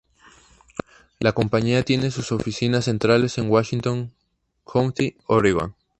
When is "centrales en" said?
2.85-3.51